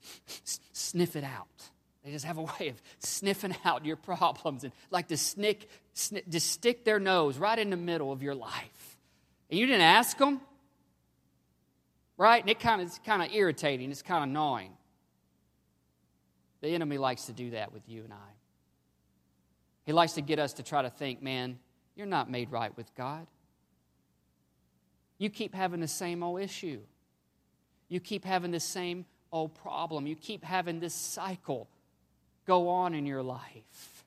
[0.73, 1.47] sniff it out.
[2.03, 6.27] They just have a way of sniffing out your problems and like to snick, snick,
[6.29, 8.97] just stick their nose right in the middle of your life.
[9.49, 10.41] And you didn't ask them
[12.19, 12.43] right?
[12.43, 14.73] And it kind of, it's kind of irritating, it's kind of gnawing.
[16.61, 18.31] The enemy likes to do that with you and I.
[19.85, 21.57] He likes to get us to try to think, man,
[21.95, 23.25] you're not made right with God.
[25.17, 26.81] You keep having the same old issue.
[27.87, 30.05] You keep having the same old problem.
[30.05, 31.67] You keep having this cycle
[32.45, 34.05] go on in your life.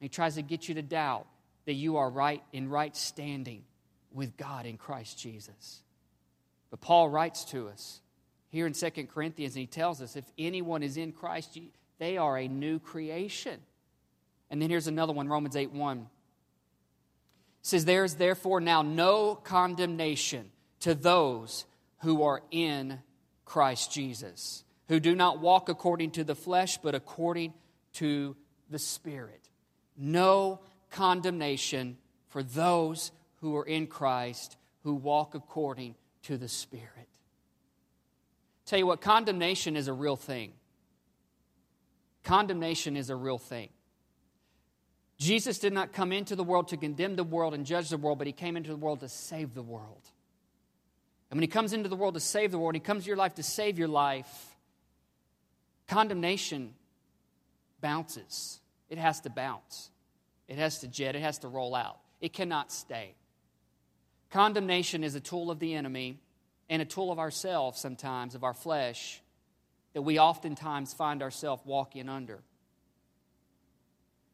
[0.00, 1.26] He tries to get you to doubt
[1.66, 3.64] that you are right in right standing
[4.12, 5.82] with God in Christ Jesus.
[6.70, 8.00] But Paul writes to us
[8.50, 11.58] here in 2 Corinthians, and he tells us if anyone is in Christ,
[11.98, 13.60] they are a new creation.
[14.50, 15.98] And then here's another one, Romans 8 1.
[15.98, 16.06] It
[17.62, 20.50] says, There is therefore now no condemnation
[20.80, 21.66] to those
[21.98, 23.00] who are in
[23.44, 27.52] Christ Jesus, who do not walk according to the flesh, but according
[27.94, 28.36] to
[28.70, 29.48] the Spirit.
[29.96, 37.08] No condemnation for those who are in Christ, who walk according to the Spirit.
[38.66, 40.52] Tell you what, condemnation is a real thing.
[42.24, 43.70] Condemnation is a real thing.
[45.18, 48.18] Jesus did not come into the world to condemn the world and judge the world,
[48.18, 50.02] but he came into the world to save the world.
[51.30, 53.16] And when he comes into the world to save the world, he comes to your
[53.16, 54.56] life to save your life,
[55.86, 56.74] condemnation
[57.80, 58.60] bounces.
[58.88, 59.90] It has to bounce,
[60.46, 61.98] it has to jet, it has to roll out.
[62.20, 63.14] It cannot stay.
[64.30, 66.18] Condemnation is a tool of the enemy
[66.68, 69.22] and a tool of ourselves sometimes, of our flesh,
[69.94, 72.40] that we oftentimes find ourselves walking under.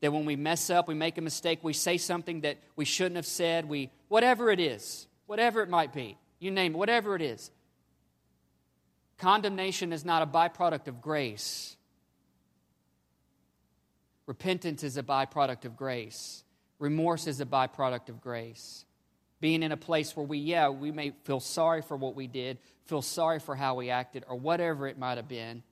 [0.00, 3.16] That when we mess up, we make a mistake, we say something that we shouldn't
[3.16, 7.22] have said, we whatever it is, whatever it might be, you name it, whatever it
[7.22, 7.50] is.
[9.16, 11.76] Condemnation is not a byproduct of grace.
[14.26, 16.42] Repentance is a byproduct of grace.
[16.80, 18.84] Remorse is a byproduct of grace
[19.40, 22.58] being in a place where we, yeah, we may feel sorry for what we did,
[22.86, 25.62] feel sorry for how we acted, or whatever it might have been.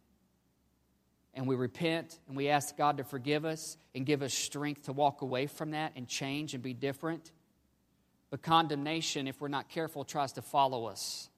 [1.34, 4.92] And we repent and we ask God to forgive us and give us strength to
[4.92, 7.30] walk away from that and change and be different.
[8.30, 11.30] But condemnation, if we're not careful, tries to follow us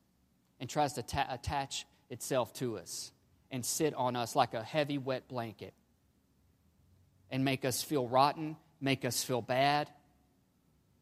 [0.59, 3.13] and tries to ta- attach itself to us
[3.51, 5.75] and sit on us like a heavy, wet blanket
[7.31, 9.91] and make us feel rotten, make us feel bad,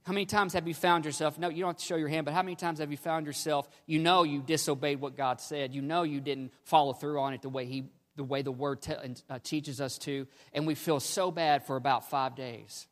[0.05, 1.39] how many times have you found yourself?
[1.39, 3.25] No, you don't have to show your hand, but how many times have you found
[3.27, 3.69] yourself?
[3.87, 5.75] You know you disobeyed what God said.
[5.75, 7.85] You know you didn't follow through on it the way He,
[8.17, 8.95] the way the Word te-
[9.31, 12.89] uh, teaches us to, and we feel so bad for about five days.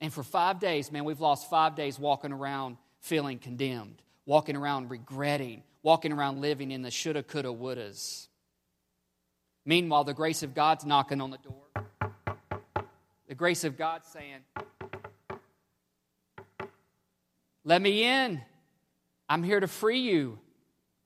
[0.00, 4.90] And for five days, man, we've lost five days walking around feeling condemned, walking around
[4.90, 8.28] regretting, walking around living in the shoulda, coulda, wouldas.
[9.64, 11.87] Meanwhile, the grace of God's knocking on the door.
[13.28, 14.40] The grace of God saying,
[17.64, 18.40] Let me in.
[19.28, 20.38] I'm here to free you.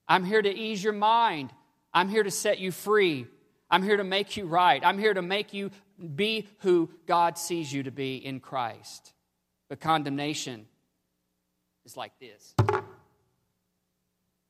[0.07, 1.51] I'm here to ease your mind.
[1.93, 3.27] I'm here to set you free.
[3.69, 4.81] I'm here to make you right.
[4.83, 5.71] I'm here to make you
[6.15, 9.13] be who God sees you to be in Christ.
[9.67, 10.65] But condemnation
[11.85, 12.55] is like this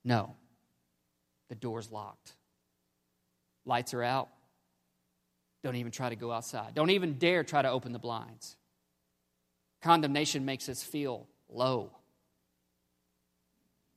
[0.04, 0.36] no,
[1.50, 2.34] the door's locked,
[3.66, 4.30] lights are out,
[5.64, 6.76] don't even try to go outside.
[6.76, 8.58] Don't even dare try to open the blinds.
[9.82, 11.92] Condemnation makes us feel low.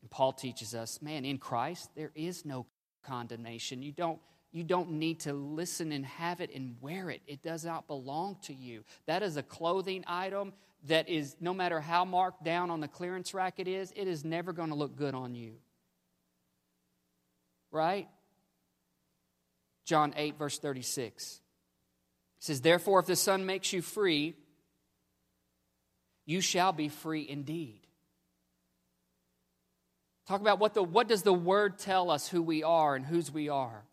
[0.00, 2.66] And Paul teaches us, man, in Christ, there is no
[3.04, 3.82] condemnation.
[3.82, 4.20] You don't,
[4.52, 7.22] you don't need to listen and have it and wear it.
[7.26, 8.84] It does not belong to you.
[9.06, 10.52] That is a clothing item
[10.84, 14.24] that is, no matter how marked down on the clearance rack it is, it is
[14.24, 15.54] never going to look good on you.
[17.72, 18.08] Right?
[19.84, 21.40] John 8, verse 36
[22.38, 24.34] says, Therefore, if the Son makes you free,
[26.24, 27.80] you shall be free indeed.
[30.26, 33.30] Talk about what, the, what does the Word tell us who we are and whose
[33.30, 33.84] we are.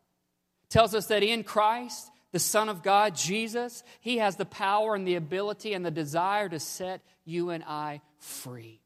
[0.63, 4.95] It tells us that in Christ, the Son of God, Jesus, He has the power
[4.95, 8.82] and the ability and the desire to set you and I free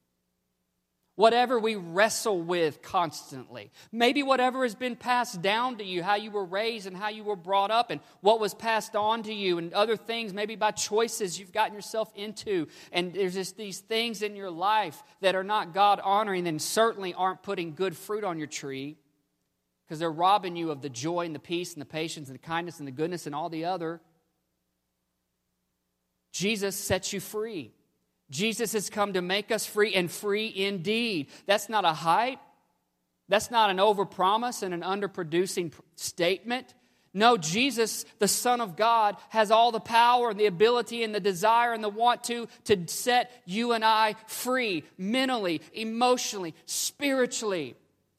[1.17, 3.71] whatever we wrestle with constantly.
[3.91, 7.23] Maybe whatever has been passed down to you, how you were raised and how you
[7.23, 10.69] were brought up, and what was passed on to you, and other things, maybe by
[10.69, 12.67] choices you've gotten yourself into.
[12.91, 17.15] And there's just these things in your life that are not God honoring and certainly
[17.15, 18.95] aren't putting good fruit on your tree
[19.85, 22.45] because they're robbing you of the joy and the peace and the patience and the
[22.45, 24.01] kindness and the goodness and all the other.
[26.31, 27.73] Jesus sets you free.
[28.29, 31.27] Jesus has come to make us free and free indeed.
[31.45, 32.39] That's not a hype.
[33.29, 36.73] That's not an overpromise and an underproducing statement.
[37.13, 41.19] No, Jesus, the Son of God, has all the power and the ability and the
[41.19, 47.75] desire and the want to to set you and I free mentally, emotionally, spiritually,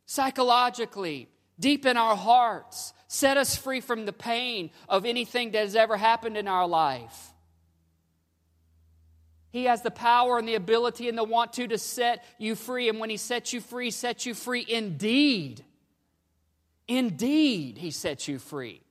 [0.07, 1.29] psychologically,
[1.61, 2.93] deep in our hearts.
[3.07, 7.33] Set us free from the pain of anything that has ever happened in our life.
[9.51, 12.89] He has the power and the ability and the want to to set you free.
[12.89, 15.65] And when He sets you free, sets you free indeed.
[16.87, 18.83] Indeed, He sets you free.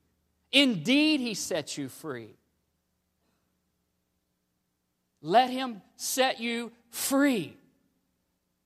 [0.51, 2.35] Indeed, He sets you free.
[5.21, 7.55] Let Him set you free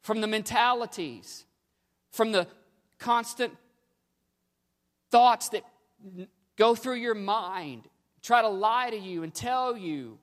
[0.01, 1.45] from the mentalities,
[2.11, 2.47] from the
[2.99, 3.53] constant
[5.11, 5.63] thoughts that
[6.55, 7.83] go through your mind,
[8.21, 10.17] try to lie to you and tell you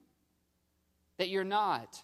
[1.19, 2.03] that you're not.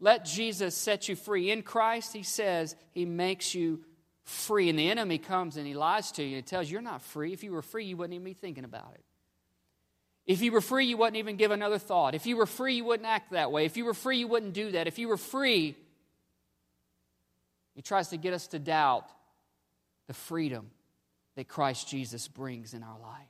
[0.00, 1.50] Let Jesus set you free.
[1.50, 3.80] In Christ, He says He makes you
[4.22, 4.68] free.
[4.68, 7.02] And the enemy comes and he lies to you and He tells you you're not
[7.02, 7.32] free.
[7.32, 9.04] If you were free, you wouldn't even be thinking about it.
[10.26, 12.14] If you were free, you wouldn't even give another thought.
[12.14, 13.66] If you were free, you wouldn't act that way.
[13.66, 14.86] If you were free, you wouldn't do that.
[14.86, 15.76] If you were free,
[17.74, 19.06] he tries to get us to doubt
[20.06, 20.70] the freedom
[21.36, 23.20] that Christ Jesus brings in our life.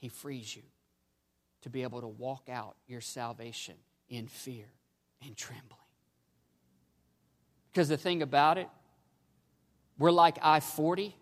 [0.00, 0.62] He frees you
[1.62, 3.74] to be able to walk out your salvation
[4.08, 4.66] in fear
[5.24, 5.78] and trembling.
[7.72, 8.68] Because the thing about it,
[9.98, 11.14] we're like I 40,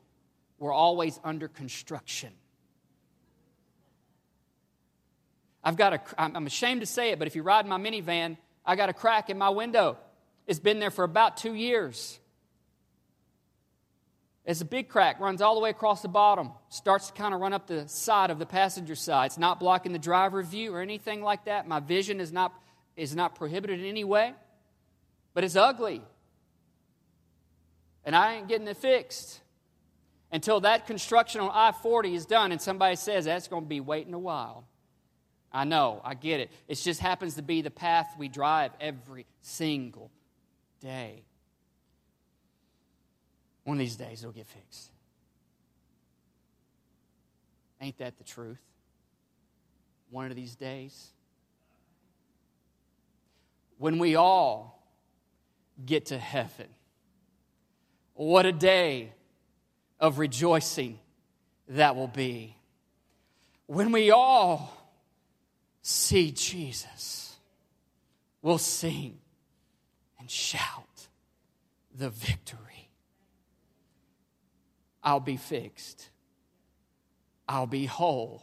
[0.58, 2.32] we're always under construction.
[5.64, 8.36] I've got a, I'm ashamed to say it, but if you ride in my minivan,
[8.64, 9.98] I got a crack in my window.
[10.46, 12.20] It's been there for about two years.
[14.46, 17.40] It's a big crack, runs all the way across the bottom, starts to kind of
[17.40, 19.26] run up the side of the passenger side.
[19.26, 21.66] It's not blocking the driver view or anything like that.
[21.66, 22.54] My vision is not,
[22.96, 24.34] is not prohibited in any way,
[25.34, 26.00] but it's ugly.
[28.04, 29.40] And I ain't getting it fixed
[30.30, 33.80] until that construction on I 40 is done and somebody says that's going to be
[33.80, 34.64] waiting a while.
[35.52, 36.52] I know, I get it.
[36.68, 40.12] It just happens to be the path we drive every single
[40.80, 41.25] day.
[43.66, 44.92] One of these days it'll get fixed.
[47.80, 48.60] Ain't that the truth?
[50.08, 51.08] One of these days.
[53.78, 54.80] When we all
[55.84, 56.68] get to heaven,
[58.14, 59.12] what a day
[59.98, 61.00] of rejoicing
[61.70, 62.54] that will be.
[63.66, 64.72] When we all
[65.82, 67.34] see Jesus,
[68.42, 69.18] we'll sing
[70.20, 71.08] and shout
[71.92, 72.75] the victory.
[75.06, 76.08] I'll be fixed.
[77.48, 78.42] I'll be whole.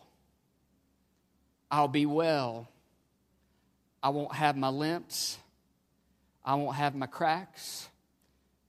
[1.70, 2.70] I'll be well.
[4.02, 5.38] I won't have my limps.
[6.46, 7.90] I won't have my cracks.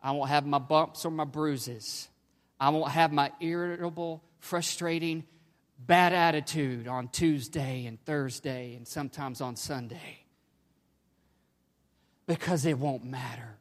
[0.02, 2.08] I won't have my bumps or my bruises.
[2.58, 5.24] I won't have my irritable, frustrating,
[5.78, 10.24] bad attitude on Tuesday and Thursday and sometimes on Sunday.
[12.26, 13.56] Because it won't matter.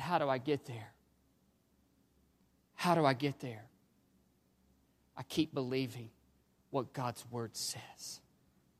[0.00, 0.94] But how do I get there?
[2.74, 3.66] How do I get there?
[5.14, 6.08] I keep believing
[6.70, 8.22] what God's word says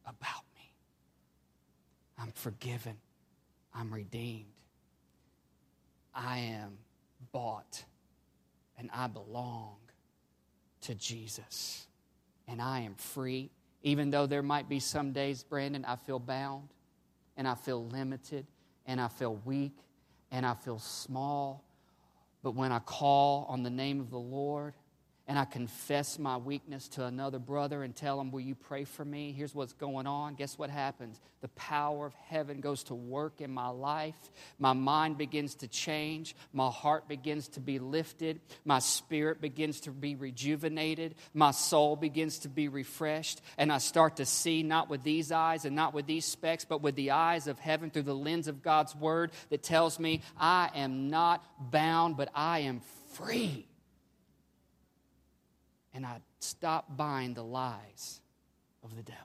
[0.07, 0.73] about me.
[2.17, 2.97] I'm forgiven.
[3.75, 4.47] I'm redeemed.
[6.15, 6.79] I am
[7.33, 7.85] bought
[8.79, 9.77] and I belong
[10.83, 11.87] to Jesus.
[12.49, 13.51] And I am free,
[13.83, 16.71] even though there might be some days, Brandon, I feel bound
[17.37, 18.47] and I feel limited
[18.87, 19.77] and I feel weak
[20.31, 21.65] and I feel small.
[22.43, 24.75] But when I call on the name of the Lord
[25.31, 29.05] and I confess my weakness to another brother and tell him, Will you pray for
[29.05, 29.31] me?
[29.31, 30.35] Here's what's going on.
[30.35, 31.21] Guess what happens?
[31.41, 34.17] The power of heaven goes to work in my life.
[34.59, 36.35] My mind begins to change.
[36.53, 38.41] My heart begins to be lifted.
[38.65, 41.15] My spirit begins to be rejuvenated.
[41.33, 43.41] My soul begins to be refreshed.
[43.57, 46.83] And I start to see not with these eyes and not with these specs, but
[46.83, 50.71] with the eyes of heaven through the lens of God's word that tells me I
[50.75, 52.81] am not bound, but I am
[53.13, 53.69] free
[55.95, 58.21] and I stop buying the lies
[58.83, 59.25] of the devil.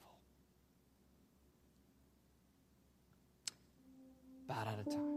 [4.50, 5.16] About out of time.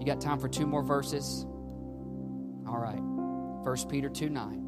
[0.00, 1.46] You got time for two more verses?
[2.66, 3.00] All right.
[3.00, 4.64] 1 Peter 2 9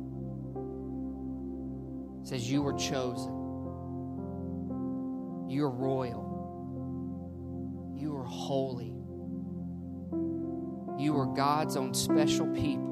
[2.24, 3.36] says, You were chosen.
[5.48, 6.26] You are royal.
[7.96, 8.99] You are holy.
[11.00, 12.90] You are God's own special people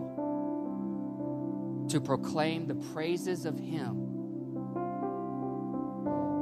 [1.91, 3.97] to proclaim the praises of Him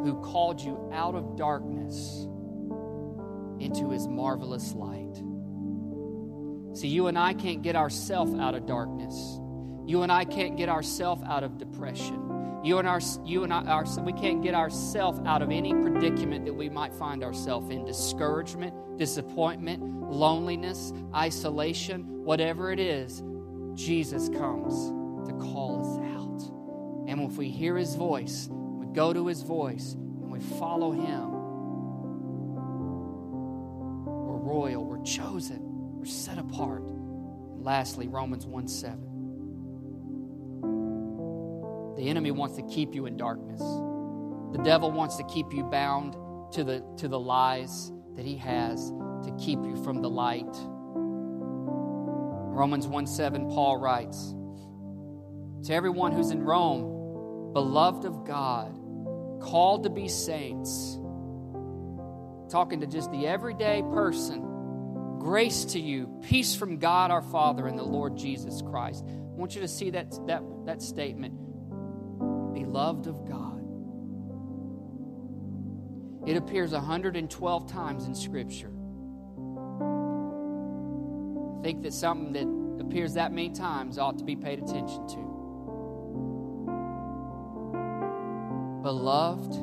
[0.04, 2.28] who called you out of darkness
[3.58, 5.16] into His marvelous light.
[6.78, 9.14] See, you and I can't get ourselves out of darkness.
[9.86, 12.60] You and I can't get ourselves out of depression.
[12.62, 16.44] You and, our, you and I, our, we can't get ourselves out of any predicament
[16.44, 23.22] that we might find ourselves in discouragement, disappointment, loneliness, isolation, whatever it is,
[23.74, 24.74] Jesus comes
[25.28, 26.42] to call us out.
[27.09, 31.30] And if we hear his voice, we go to his voice, and we follow him,
[34.07, 35.61] we're royal, we're chosen,
[35.99, 36.82] we're set apart.
[36.82, 39.07] And lastly, Romans 1 7.
[41.97, 43.61] The enemy wants to keep you in darkness.
[43.61, 46.14] The devil wants to keep you bound
[46.53, 48.90] to the, to the lies that he has
[49.24, 50.54] to keep you from the light.
[52.56, 54.34] Romans 1 7, Paul writes
[55.68, 58.72] To everyone who's in Rome, beloved of God,
[59.40, 60.98] called to be saints,
[62.50, 64.40] talking to just the everyday person,
[65.18, 69.04] grace to you, peace from God our Father and the Lord Jesus Christ.
[69.06, 71.34] I want you to see that, that, that statement
[72.54, 73.55] beloved of God.
[76.27, 78.72] It appears 112 times in Scripture
[81.59, 85.16] I think that something that appears that many times ought to be paid attention to.
[88.83, 89.55] Beloved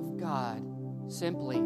[0.00, 0.62] of God
[1.08, 1.56] simply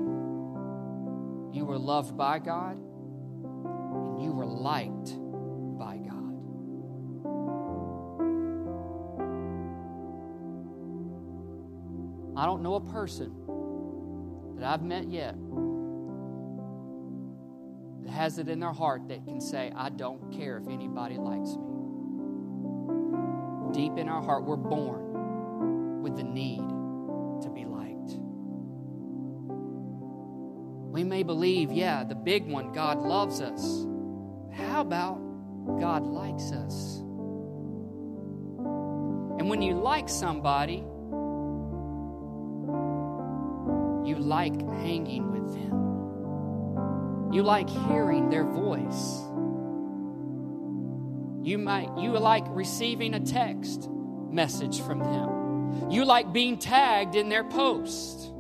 [1.53, 5.12] you were loved by God and you were liked
[5.78, 6.11] by God.
[12.37, 13.39] I don't know a person
[14.61, 15.34] that I've met yet
[18.04, 21.56] that has it in their heart that can say, I don't care if anybody likes
[21.56, 21.64] me.
[23.72, 26.58] Deep in our heart, we're born with the need
[27.42, 28.18] to be liked.
[30.92, 33.86] We may believe, yeah, the big one, God loves us.
[34.52, 35.16] How about
[35.78, 36.98] God likes us?
[39.38, 40.84] And when you like somebody,
[44.20, 47.32] like hanging with them.
[47.32, 49.20] You like hearing their voice.
[51.42, 53.88] You might you like receiving a text
[54.30, 55.90] message from them.
[55.90, 58.32] You like being tagged in their post.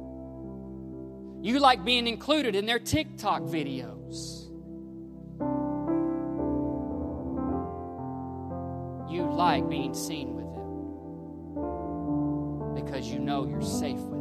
[1.42, 4.48] You like being included in their TikTok videos.
[9.10, 10.60] You like being seen with them
[12.74, 14.19] because you know you're safe with them.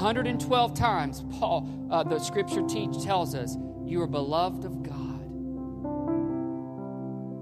[0.00, 5.20] 112 times, Paul, uh, the scripture teach tells us, you are beloved of God.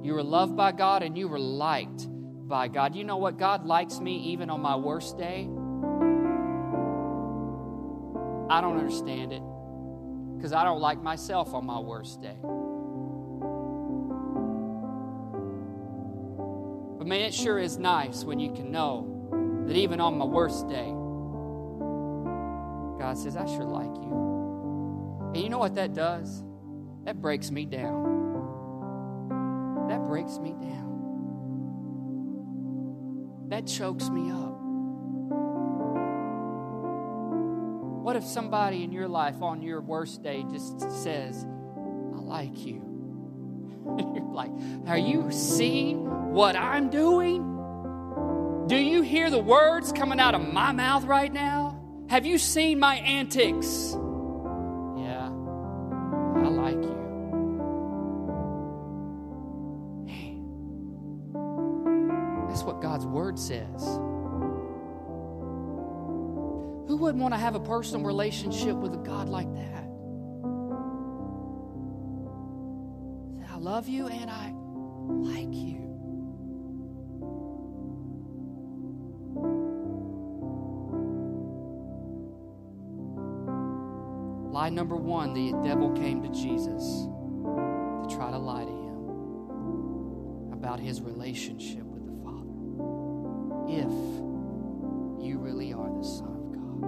[0.05, 2.09] You were loved by God and you were liked
[2.49, 2.97] by God.
[2.97, 3.39] You know what?
[3.39, 5.49] God likes me even on my worst day.
[8.51, 9.43] I don't understand it
[10.37, 12.39] because I don't like myself on my worst day.
[16.99, 20.69] But man, it sure is nice when you can know that even on my worst
[20.69, 20.93] day,
[22.99, 25.31] God says, I sure like you.
[25.35, 26.43] And you know what that does?
[27.05, 28.19] That breaks me down.
[29.89, 30.89] That breaks me down.
[33.49, 34.59] That chokes me up.
[38.09, 41.47] What if somebody in your life on your worst day just says,
[42.15, 42.83] I like you?
[44.15, 44.51] You're like,
[44.87, 47.45] Are you seeing what I'm doing?
[48.67, 51.68] Do you hear the words coming out of my mouth right now?
[52.09, 53.93] Have you seen my antics?
[54.97, 56.99] Yeah, I like you.
[62.49, 63.85] That's what God's word says
[66.89, 69.85] Who wouldn't want to have a personal relationship with a God like that?
[73.53, 74.55] I love you and I
[75.09, 75.78] like you.
[84.79, 87.09] Number one the devil came to Jesus
[88.05, 92.47] to try to lie to him about his relationship with the Father.
[93.67, 93.91] If
[95.21, 96.29] you really are the Son.
[96.29, 96.85] Of God.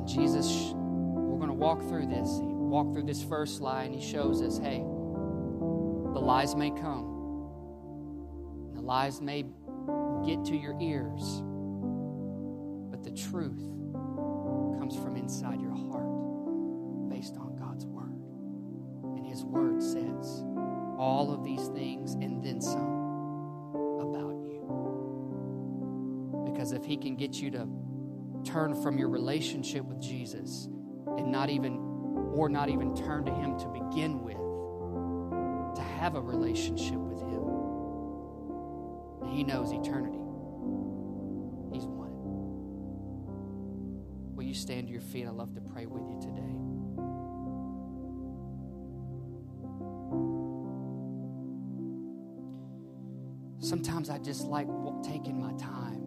[0.00, 2.28] And Jesus, we're going to walk through this.
[2.40, 7.52] He walked through this first lie and he shows us hey, the lies may come,
[8.74, 9.44] the lies may
[10.26, 11.44] get to your ears,
[12.90, 13.73] but the truth
[27.44, 27.68] you to
[28.50, 30.68] turn from your relationship with Jesus
[31.18, 31.76] and not even,
[32.34, 34.36] or not even turn to Him to begin with,
[35.76, 37.44] to have a relationship with Him.
[39.22, 40.18] And He knows eternity.
[41.72, 41.90] He's it.
[44.34, 45.26] Will you stand to your feet?
[45.26, 46.40] I'd love to pray with you today.
[53.60, 54.68] Sometimes I just like
[55.02, 56.03] taking my time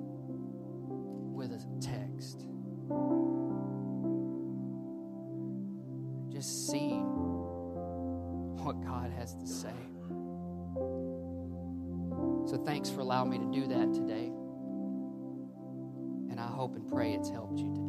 [13.28, 14.32] me to do that today.
[16.30, 17.82] And I hope and pray it's helped you today.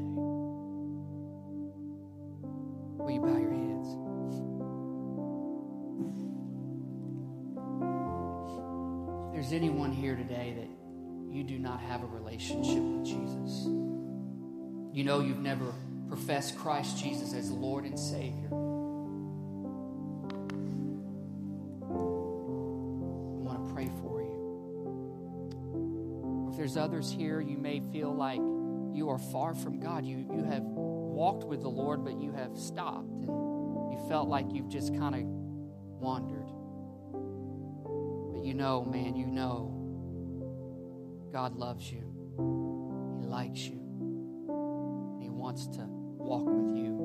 [2.98, 3.88] Will you bow your heads?
[9.28, 10.68] If there's anyone here today that
[11.34, 13.66] you do not have a relationship with Jesus.
[14.92, 15.72] You know you've never
[16.08, 18.67] professed Christ Jesus as Lord and Savior.
[26.88, 28.40] Others here, you may feel like
[28.96, 30.06] you are far from God.
[30.06, 34.46] You, you have walked with the Lord, but you have stopped and you felt like
[34.50, 36.48] you've just kind of wandered.
[38.32, 39.74] But you know, man, you know
[41.30, 43.78] God loves you, He likes you,
[44.48, 46.96] and He wants to walk with you.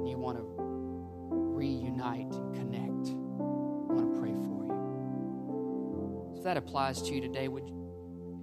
[0.00, 0.44] And you want to
[1.54, 3.08] reunite and connect.
[3.08, 6.34] I want to pray for you.
[6.38, 7.75] If that applies to you today, would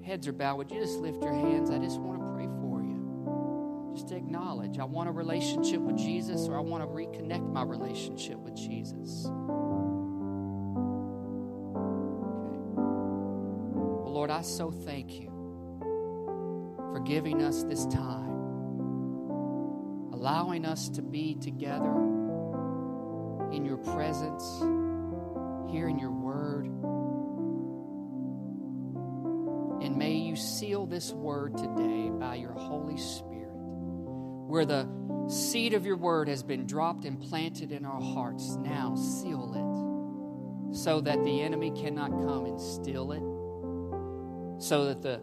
[0.04, 1.70] heads are bowed, would you just lift your hands?
[1.70, 3.94] I just want to pray for you.
[3.96, 8.38] Just acknowledge I want a relationship with Jesus or I want to reconnect my relationship
[8.40, 9.28] with Jesus.
[14.10, 15.30] Lord, I so thank you
[16.92, 18.30] for giving us this time,
[20.14, 21.94] allowing us to be together
[23.52, 24.60] in your presence,
[25.72, 26.12] hearing your
[30.64, 34.88] seal this word today by your Holy Spirit, where the
[35.28, 38.56] seed of your word has been dropped and planted in our hearts.
[38.56, 39.52] Now seal
[40.72, 45.20] it so that the enemy cannot come and steal it so that the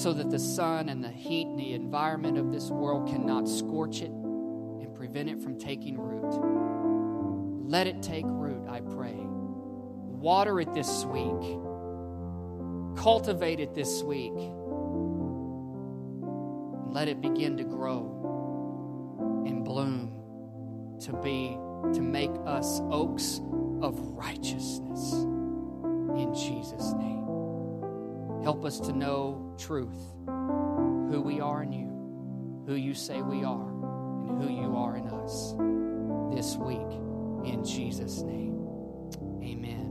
[0.00, 4.00] so that the sun and the heat and the environment of this world cannot scorch
[4.00, 7.68] it and prevent it from taking root.
[7.68, 9.14] Let it take root, I pray.
[9.14, 11.73] Water it this week.
[12.96, 14.32] Cultivate it this week.
[16.86, 20.14] Let it begin to grow and bloom
[21.00, 21.58] to be
[21.92, 23.40] to make us oaks
[23.82, 27.24] of righteousness in Jesus name.
[28.42, 31.88] Help us to know truth, who we are in you,
[32.66, 33.68] who you say we are,
[34.28, 35.54] and who you are in us
[36.34, 36.78] this week.
[37.44, 38.54] In Jesus' name,
[39.42, 39.83] amen.